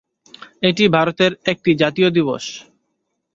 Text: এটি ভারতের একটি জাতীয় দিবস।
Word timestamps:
এটি 0.63 0.83
ভারতের 0.95 1.31
একটি 1.51 1.71
জাতীয় 1.81 2.09
দিবস। 2.11 2.43